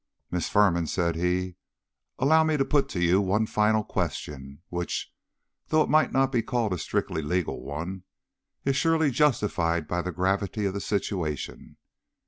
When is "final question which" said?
3.45-5.13